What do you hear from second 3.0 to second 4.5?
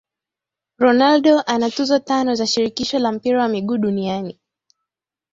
mpira wa miguu Duniani